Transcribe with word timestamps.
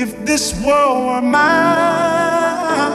If 0.00 0.24
this 0.24 0.54
world 0.64 1.06
were 1.06 1.20
mine, 1.20 2.92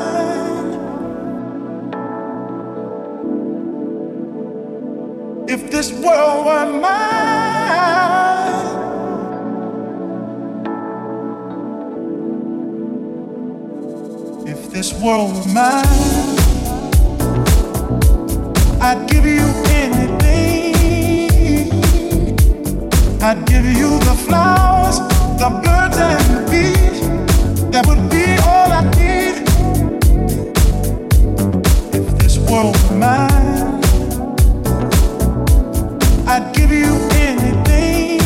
if 5.49 5.69
this 5.69 5.91
world 5.91 6.45
were 6.45 6.79
mine, 6.79 6.93
if 14.47 14.71
this 14.71 14.93
world 15.01 15.33
were 15.33 15.53
mine, 15.53 15.83
I'd 18.79 19.05
give 19.09 19.25
you 19.25 19.43
anything. 19.83 20.73
I'd 23.21 23.45
give 23.45 23.65
you 23.65 23.99
the 23.99 24.15
flowers, 24.25 24.99
the 25.37 25.49
birds, 25.61 25.97
and 25.97 26.47
the. 26.47 26.52
That 27.73 27.87
would 27.87 28.07
be 28.07 28.37
all 28.45 28.71
I 28.71 28.83
need. 28.99 29.35
If 31.91 32.05
this 32.19 32.37
world 32.37 32.77
were 32.83 32.97
mine, 32.97 33.81
I'd 36.27 36.53
give 36.53 36.71
you 36.71 36.93
anything. 37.27 38.19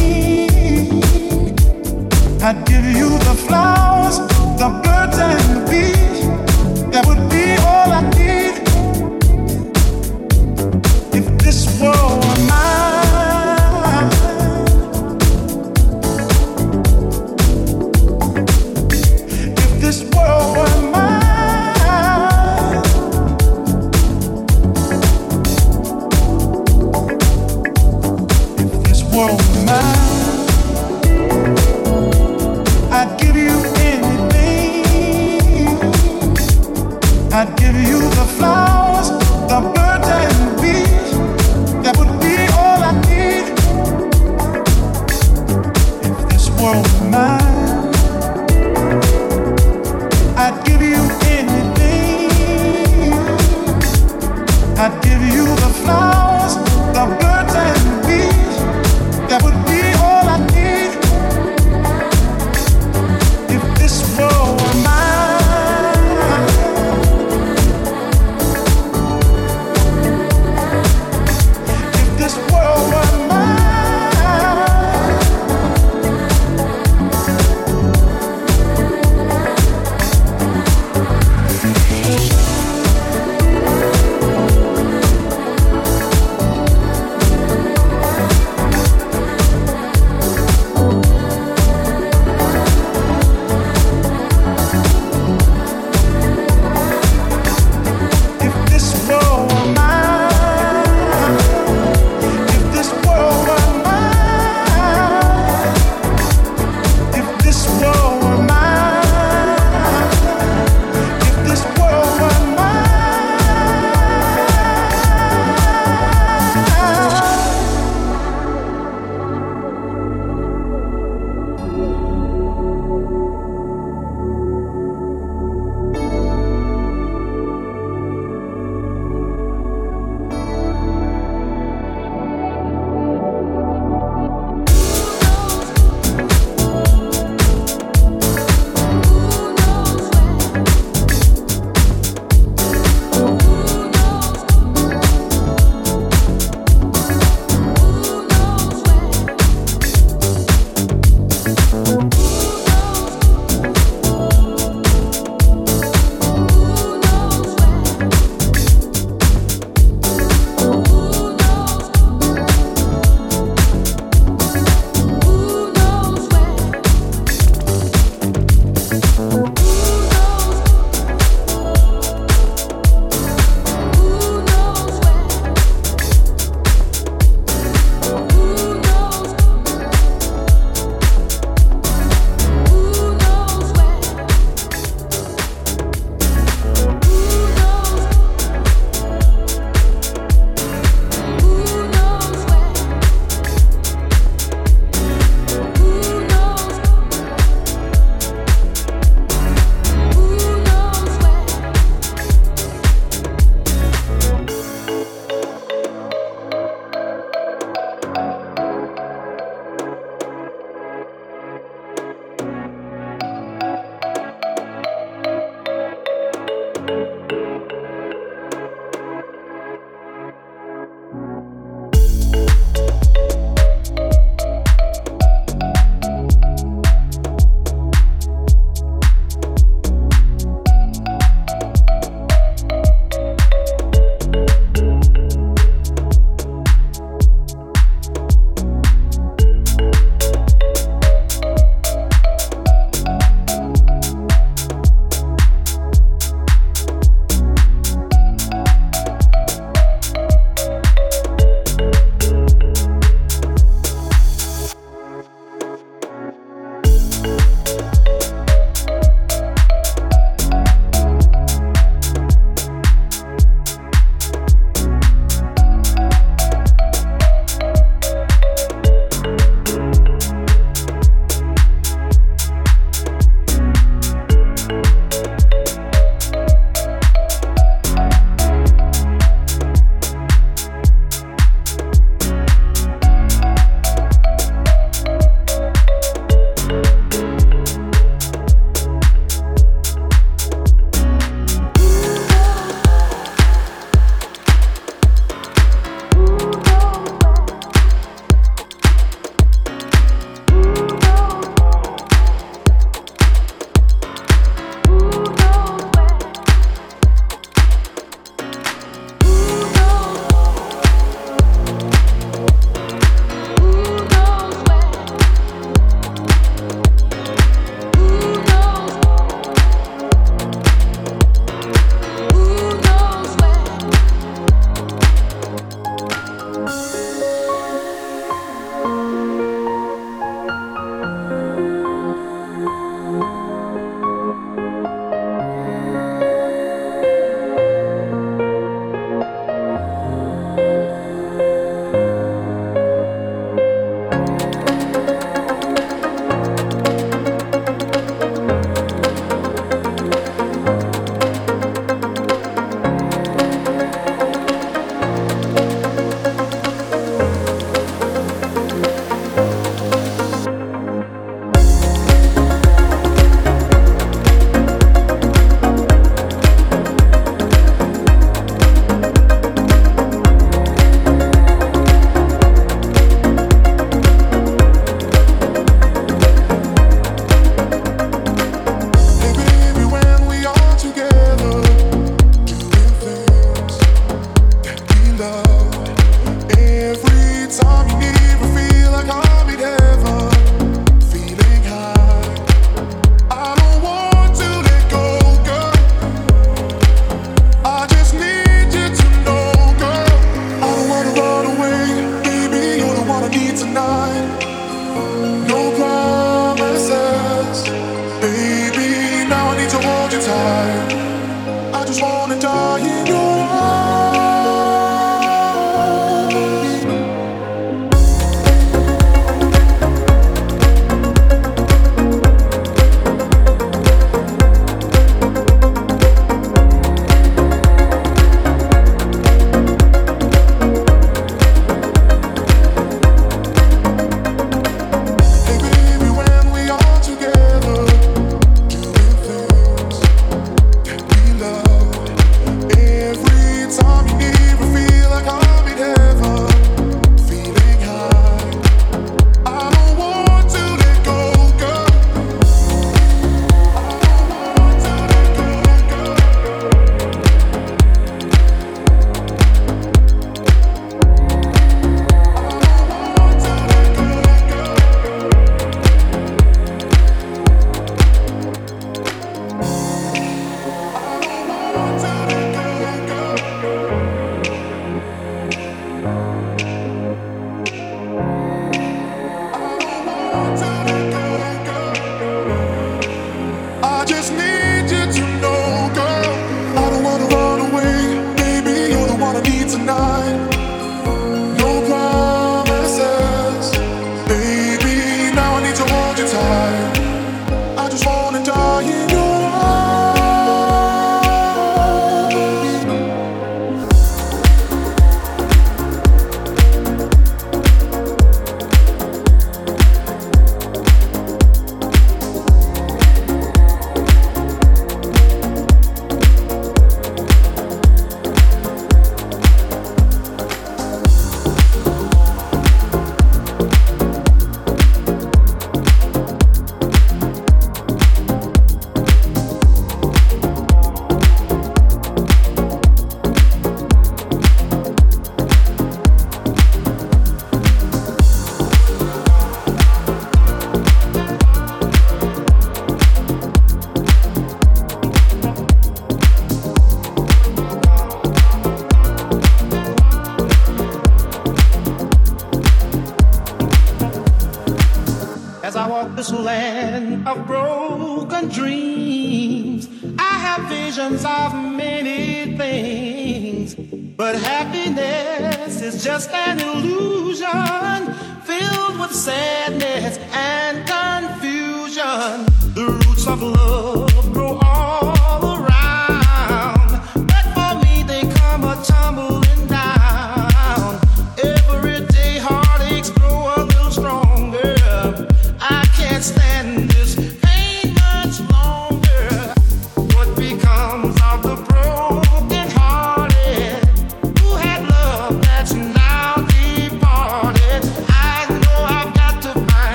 I'd 2.43 2.65
give 2.65 2.83
you 2.83 3.17
the 3.19 3.35
flowers, 3.47 3.76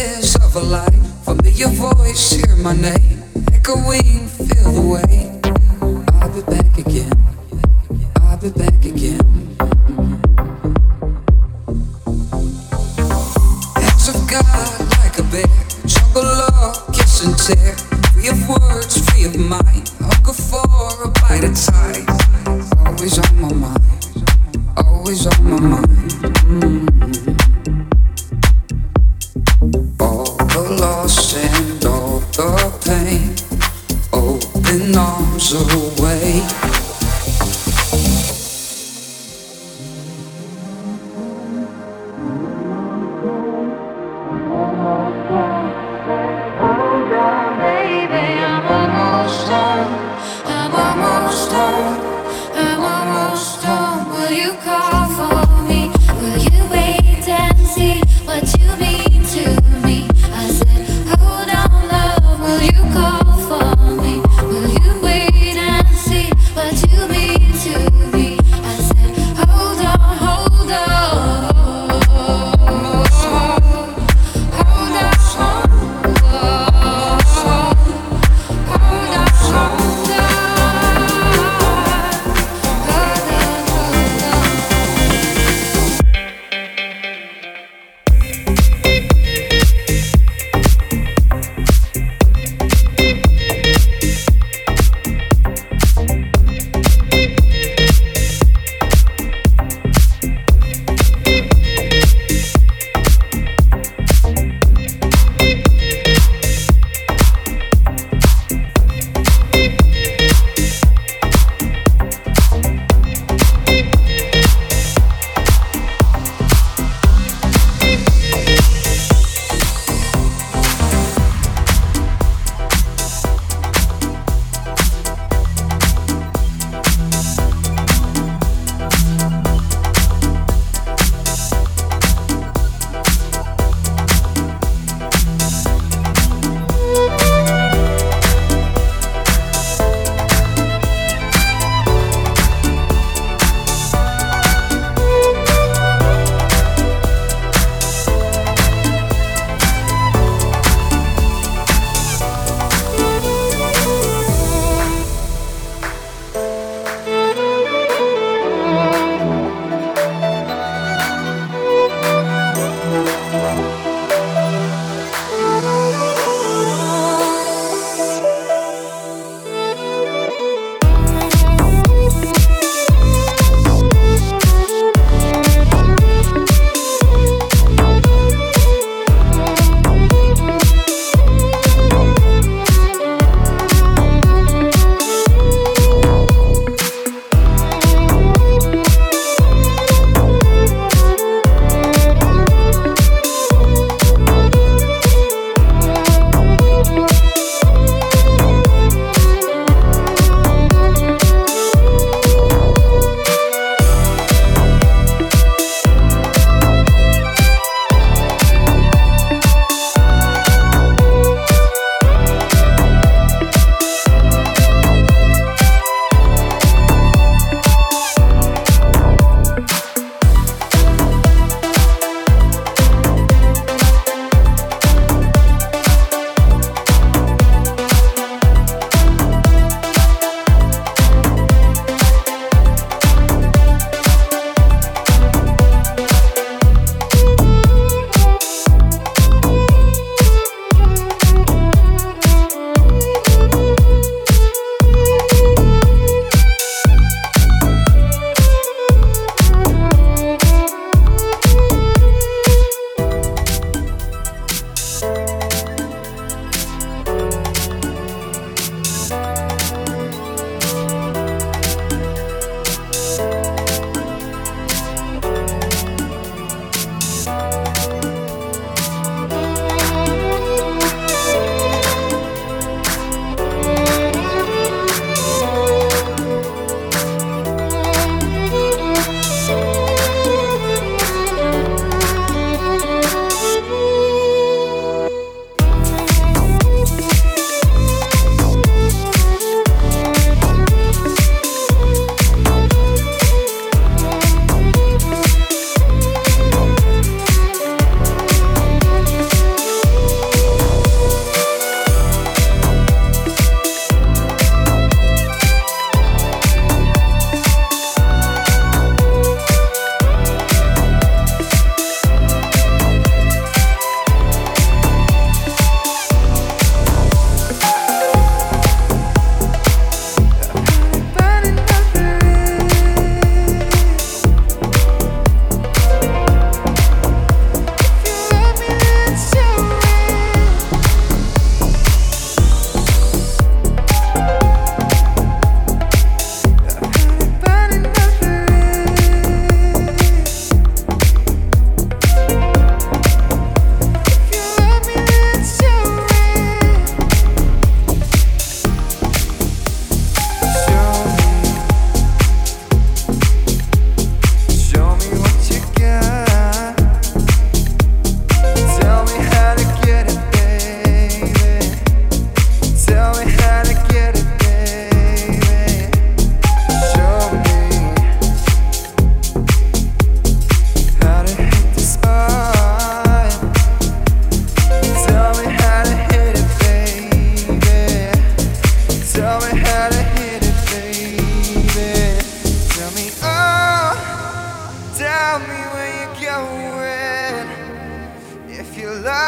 sadness 0.00 0.36
of 0.36 0.56
a 0.56 0.60
life. 0.60 1.24
Familiar 1.24 1.68
voice, 1.68 2.32
hear 2.32 2.56
my 2.56 2.74
name. 2.74 3.22
Echoing, 3.52 4.26
feel 4.28 4.72
the 4.72 4.84
way. 4.92 5.40
I'll 6.20 6.32
be 6.34 6.42
back 6.42 6.78
again. 6.78 7.12
I'll 8.22 8.38
be 8.38 8.50
back 8.50 8.84
again. 8.84 9.19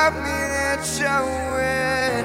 Love 0.02 0.16
me, 0.16 0.38
then 0.54 0.78
show 0.82 1.24
it. 1.58 2.24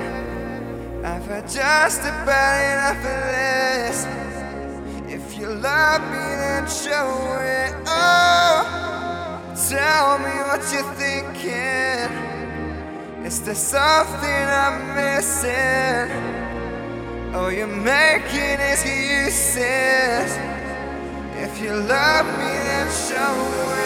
I've 1.06 1.28
had 1.28 1.46
just 1.48 2.02
about 2.02 2.58
enough 2.74 3.04
of 3.16 3.22
this. 3.38 3.98
If 5.16 5.38
you 5.38 5.48
love 5.48 6.02
me, 6.14 6.26
then 6.42 6.66
show 6.68 7.10
it. 7.60 7.74
Oh, 7.86 8.60
tell 9.70 10.18
me 10.26 10.36
what 10.50 10.64
you're 10.74 10.92
thinking. 11.04 12.10
Is 13.24 13.38
there 13.46 13.62
something 13.78 14.44
I'm 14.64 14.78
missing? 15.00 16.08
Oh, 17.36 17.50
you're 17.50 17.68
making 17.68 18.60
excuses. 18.72 20.30
If 21.46 21.62
you 21.62 21.74
love 21.74 22.26
me, 22.40 22.54
then 22.70 22.88
show 23.08 23.34
it. 23.72 23.77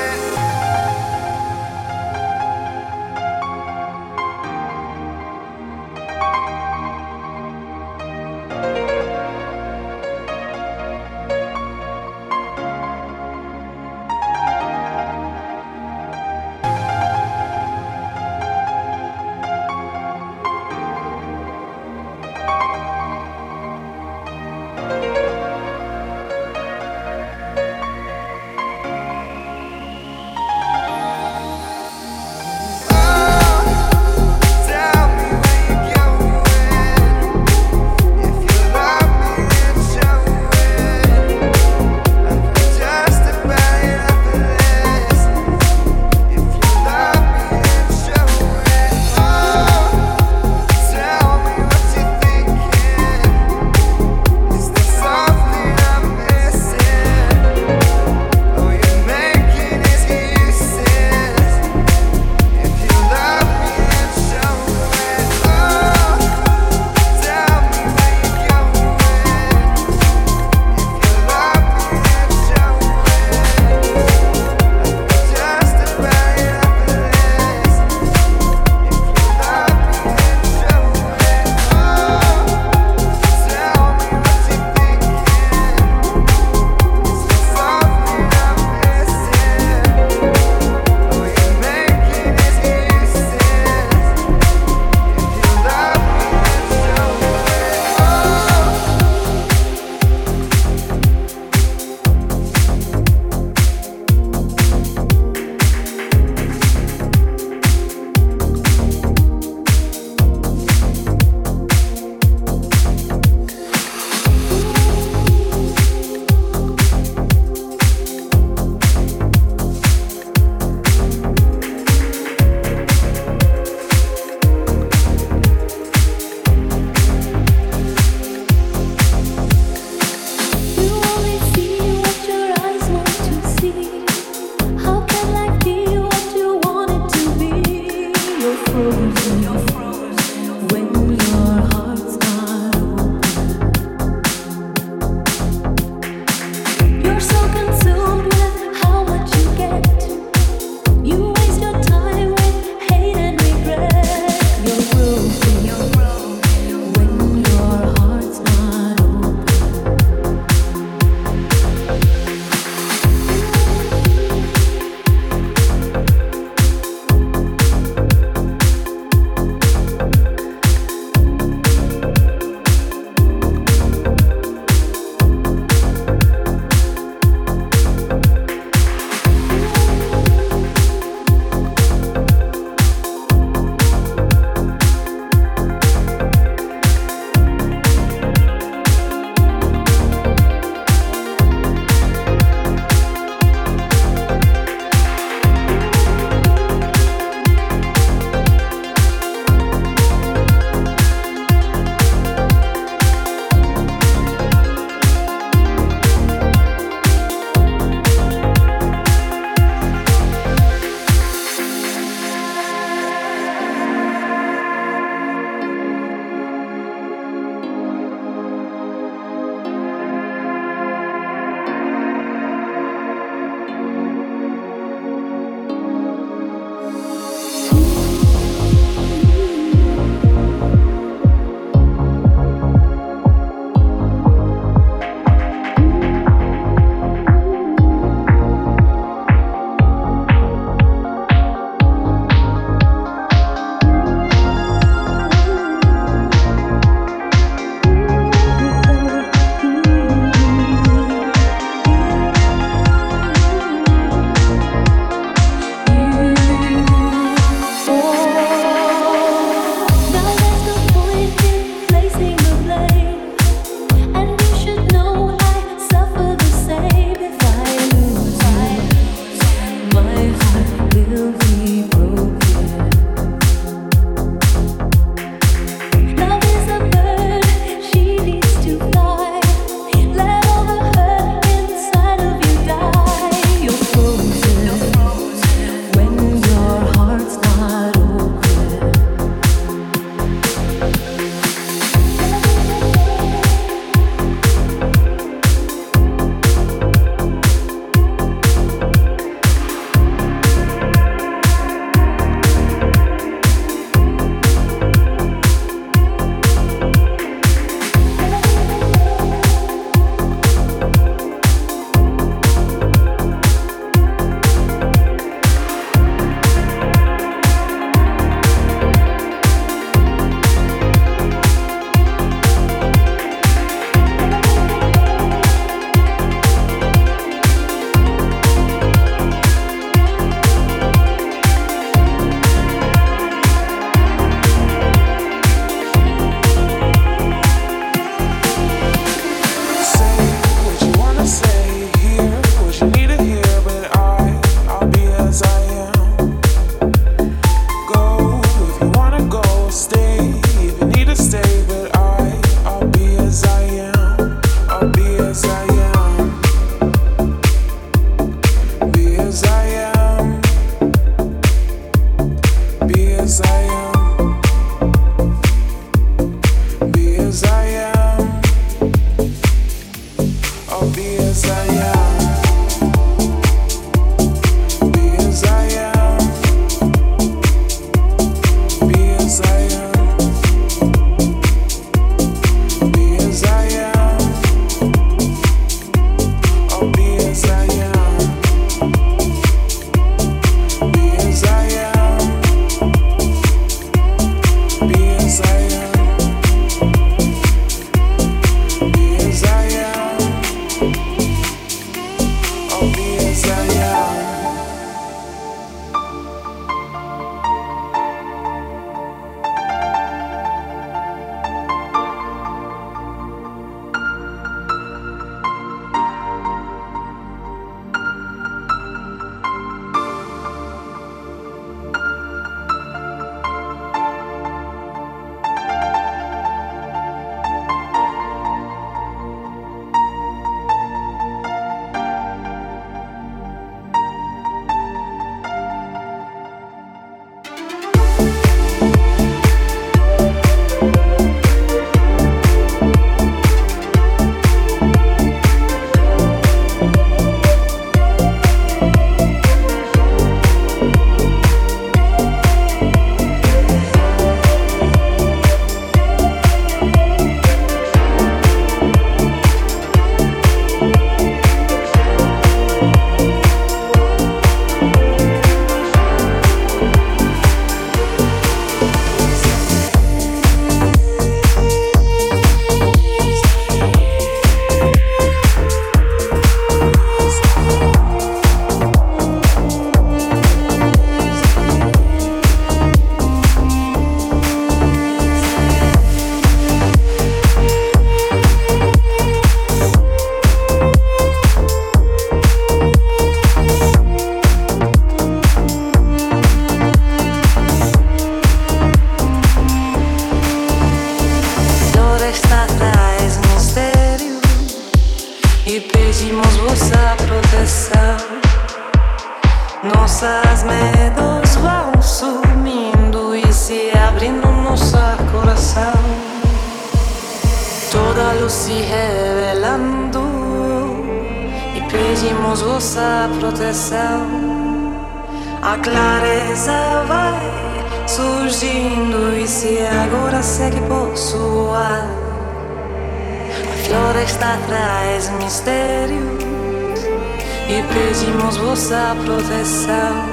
nossa 538.91 539.15
proteção. 539.23 540.27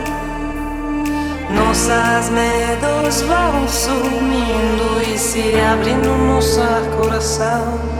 Nossas 1.55 2.29
medos 2.31 3.23
vão 3.23 3.69
sumindo 3.69 5.01
e 5.15 5.17
se 5.17 5.55
abrindo 5.61 6.09
nosso 6.27 6.61
coração. 6.97 7.98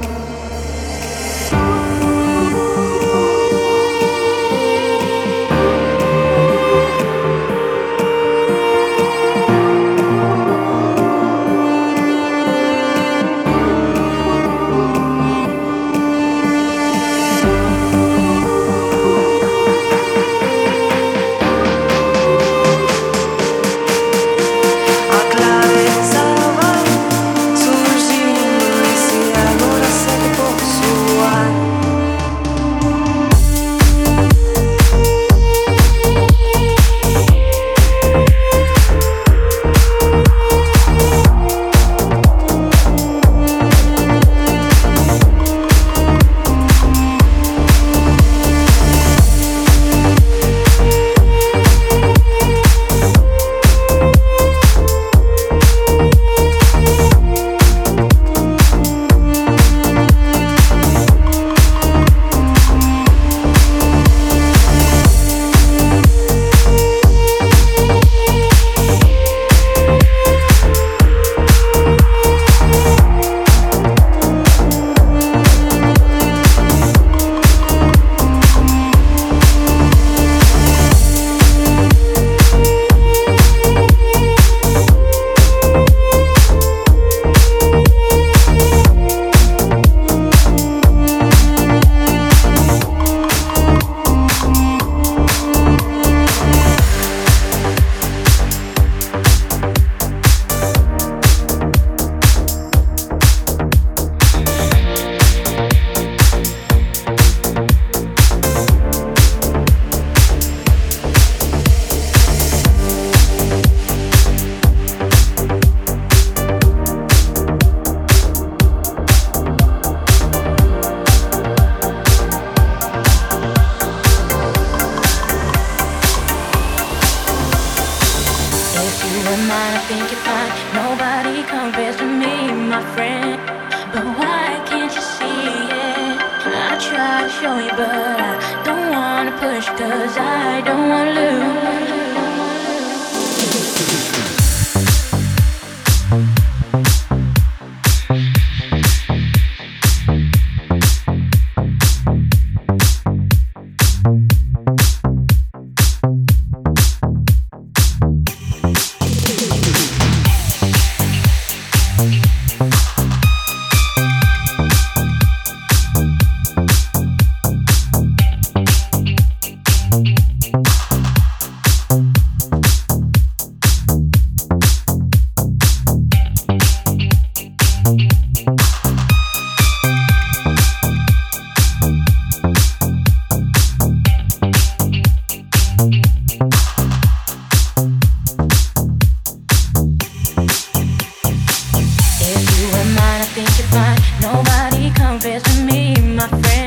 my 196.31 196.43
friend. 196.43 196.58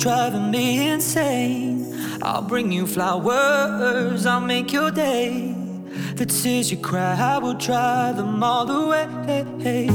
driving 0.00 0.50
me 0.50 0.88
insane. 0.88 1.94
I'll 2.22 2.40
bring 2.40 2.72
you 2.72 2.86
flowers, 2.86 4.24
I'll 4.24 4.40
make 4.40 4.72
your 4.72 4.90
day. 4.90 5.54
The 6.14 6.24
tears 6.24 6.70
you 6.70 6.78
cry, 6.78 7.14
I 7.20 7.36
will 7.36 7.52
dry 7.52 8.12
them 8.12 8.42
all 8.42 8.70
away. 8.70 9.88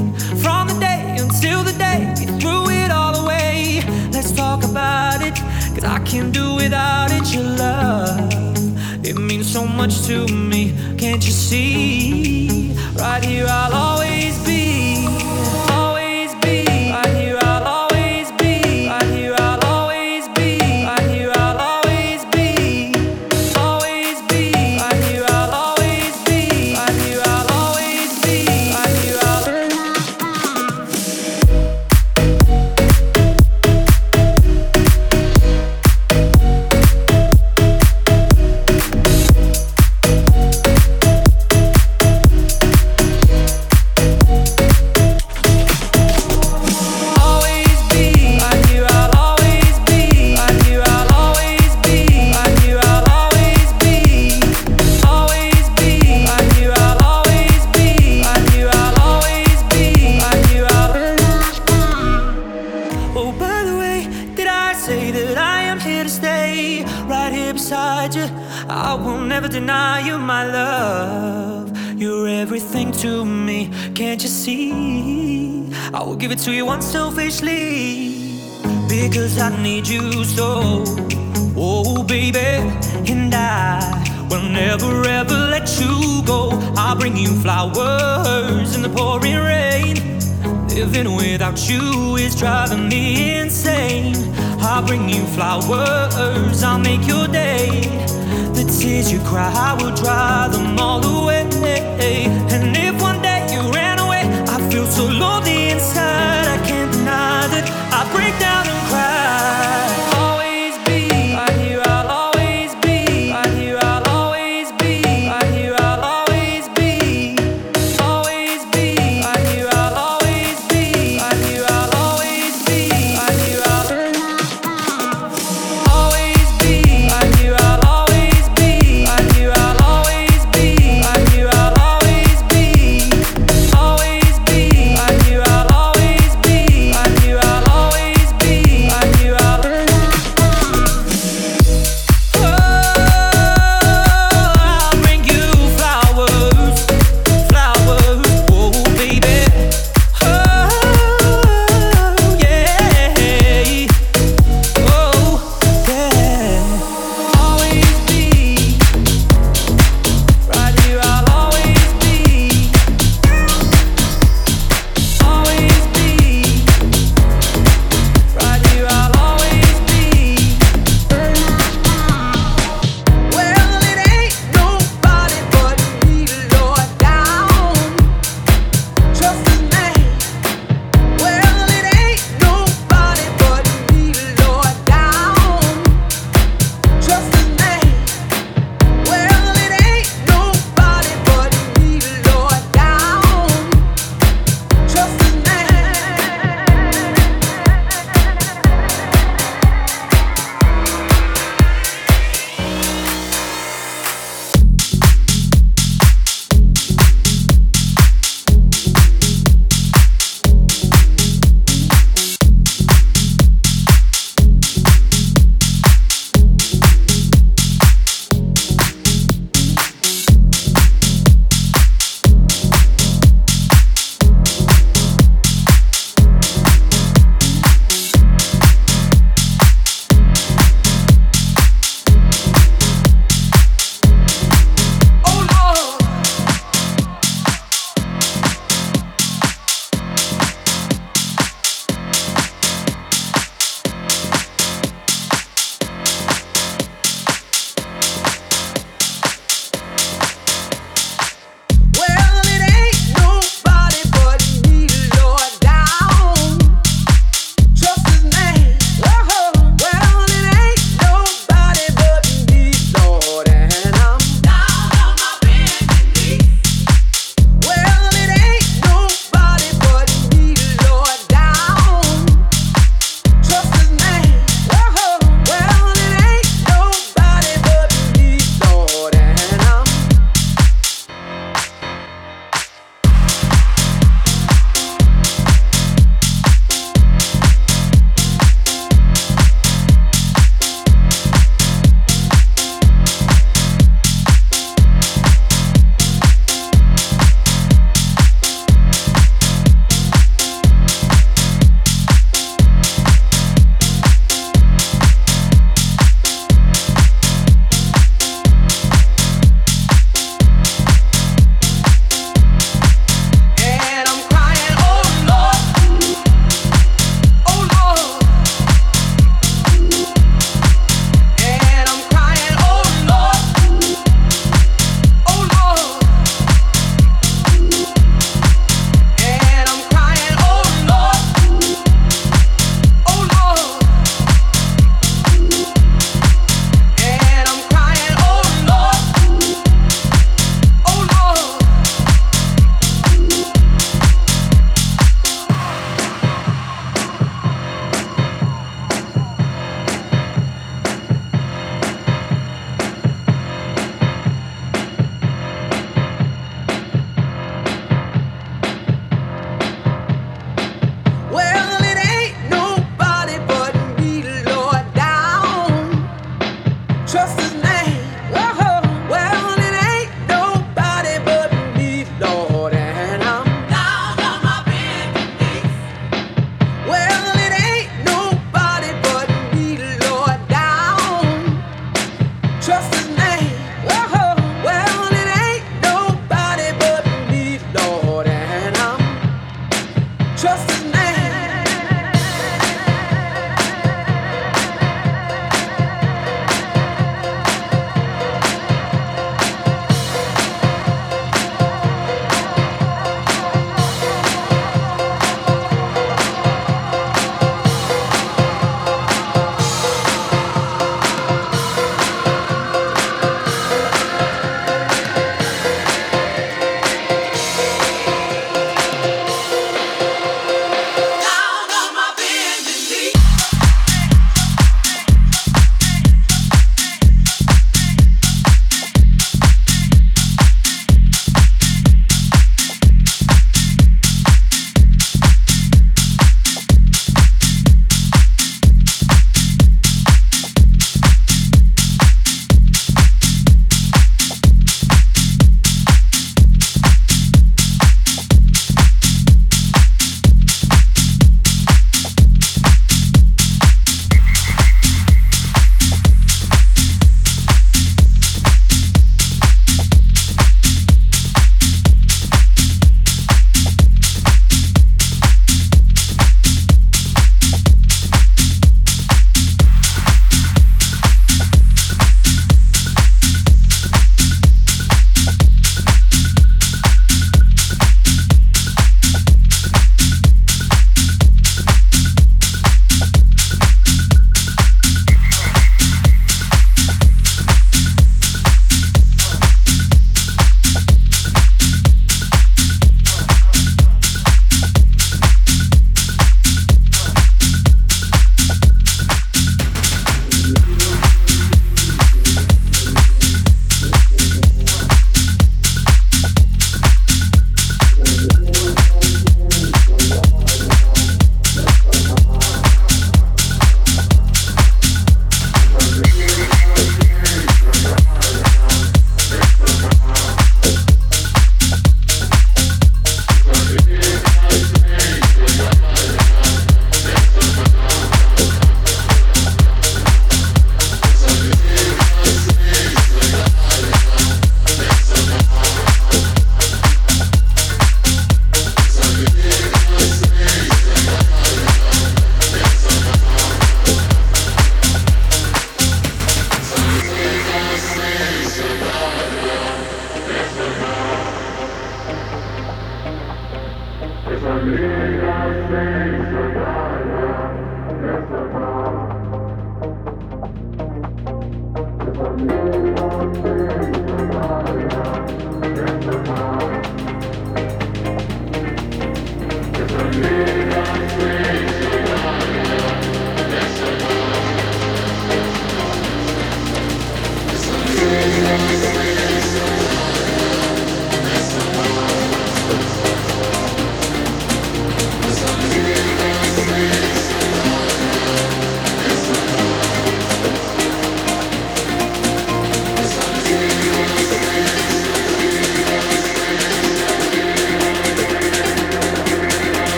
From 0.44 0.68
the 0.68 0.76
day 0.78 1.16
until 1.18 1.64
the 1.64 1.74
day, 1.76 2.14
we 2.18 2.26
threw 2.38 2.70
it 2.70 2.92
all 2.92 3.16
away. 3.16 3.82
Let's 4.12 4.30
talk 4.30 4.62
about 4.62 5.22
it, 5.22 5.34
cause 5.74 5.84
I 5.84 5.98
can't 6.04 6.32
do 6.32 6.54
without 6.54 7.10
it. 7.10 7.34
Your 7.34 7.42
love, 7.42 9.04
it 9.04 9.18
means 9.18 9.52
so 9.52 9.66
much 9.66 10.06
to 10.06 10.28
me. 10.28 10.72
Can't 10.96 11.24
you 11.26 11.32
see? 11.32 12.76
Right 12.94 13.24
here, 13.24 13.46
I'll 13.48 13.74
always 13.74 14.38
be. 14.46 14.55